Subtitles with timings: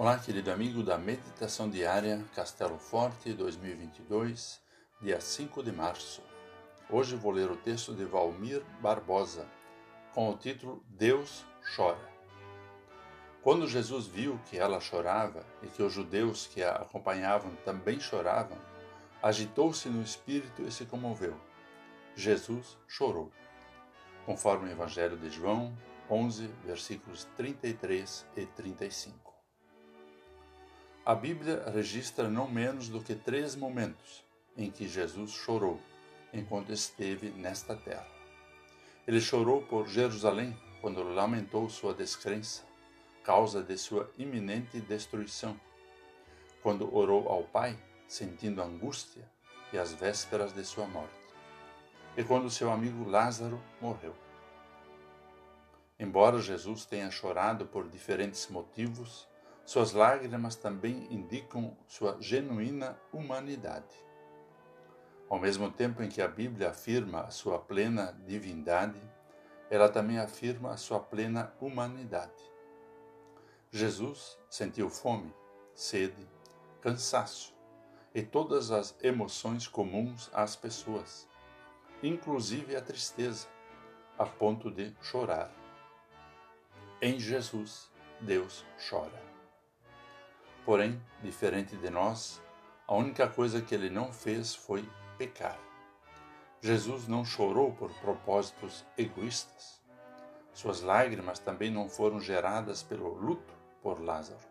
[0.00, 4.58] Olá, querido amigo da Meditação Diária Castelo Forte 2022,
[4.98, 6.22] dia 5 de março.
[6.88, 9.46] Hoje vou ler o texto de Valmir Barbosa,
[10.14, 11.44] com o título Deus
[11.76, 12.00] chora.
[13.42, 18.56] Quando Jesus viu que ela chorava e que os judeus que a acompanhavam também choravam,
[19.22, 21.38] agitou-se no espírito e se comoveu.
[22.16, 23.30] Jesus chorou.
[24.24, 25.76] Conforme o Evangelho de João
[26.10, 29.29] 11, versículos 33 e 35.
[31.04, 34.22] A Bíblia registra não menos do que três momentos
[34.54, 35.80] em que Jesus chorou
[36.30, 38.06] enquanto esteve nesta terra.
[39.06, 42.64] Ele chorou por Jerusalém quando lamentou sua descrença,
[43.24, 45.58] causa de sua iminente destruição.
[46.62, 49.26] Quando orou ao Pai, sentindo angústia
[49.72, 51.14] e as vésperas de sua morte.
[52.14, 54.14] E quando seu amigo Lázaro morreu.
[55.98, 59.26] Embora Jesus tenha chorado por diferentes motivos,
[59.70, 63.94] suas lágrimas também indicam sua genuína humanidade.
[65.28, 69.00] Ao mesmo tempo em que a Bíblia afirma a sua plena divindade,
[69.70, 72.42] ela também afirma a sua plena humanidade.
[73.70, 75.32] Jesus sentiu fome,
[75.72, 76.28] sede,
[76.80, 77.54] cansaço
[78.12, 81.28] e todas as emoções comuns às pessoas,
[82.02, 83.46] inclusive a tristeza,
[84.18, 85.48] a ponto de chorar.
[87.00, 87.88] Em Jesus,
[88.20, 89.29] Deus chora.
[90.70, 92.40] Porém, diferente de nós,
[92.86, 95.58] a única coisa que ele não fez foi pecar.
[96.60, 99.82] Jesus não chorou por propósitos egoístas.
[100.52, 104.46] Suas lágrimas também não foram geradas pelo luto por Lázaro,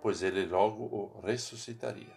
[0.00, 2.16] pois ele logo o ressuscitaria.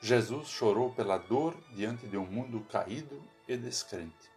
[0.00, 4.28] Jesus chorou pela dor diante de um mundo caído e descrente.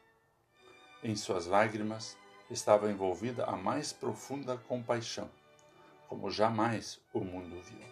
[1.04, 2.16] Em suas lágrimas
[2.48, 5.28] estava envolvida a mais profunda compaixão
[6.12, 7.88] como jamais o mundo viu.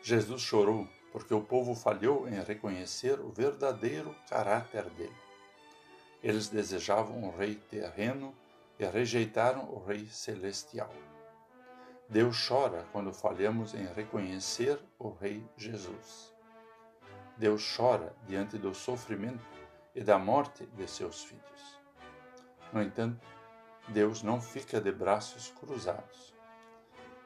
[0.00, 5.16] Jesus chorou porque o povo falhou em reconhecer o verdadeiro caráter dele.
[6.22, 8.32] Eles desejavam um rei terreno
[8.78, 10.92] e rejeitaram o rei celestial.
[12.08, 16.32] Deus chora quando falhamos em reconhecer o rei Jesus.
[17.36, 19.44] Deus chora diante do sofrimento
[19.92, 21.80] e da morte de seus filhos.
[22.72, 23.26] No entanto,
[23.88, 26.34] Deus não fica de braços cruzados.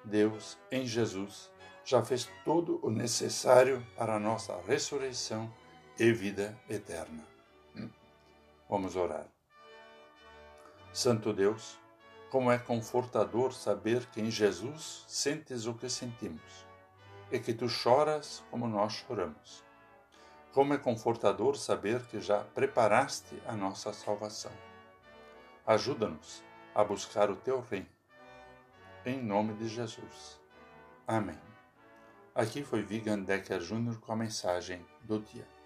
[0.05, 1.51] Deus, em Jesus,
[1.85, 5.53] já fez todo o necessário para a nossa ressurreição
[5.99, 7.25] e vida eterna.
[7.77, 7.89] Hum?
[8.69, 9.27] Vamos orar.
[10.93, 11.79] Santo Deus,
[12.31, 16.67] como é confortador saber que em Jesus sentes o que sentimos
[17.31, 19.65] e que tu choras como nós choramos.
[20.53, 24.53] Como é confortador saber que já preparaste a nossa salvação.
[25.67, 26.43] Ajuda-nos
[26.79, 27.89] a buscar o teu reino.
[29.05, 30.41] Em nome de Jesus.
[31.09, 31.37] Amém.
[32.33, 33.99] Aqui foi Vigan Decker Jr.
[33.99, 35.58] com a mensagem do dia.